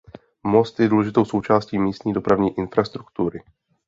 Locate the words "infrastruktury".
2.57-3.43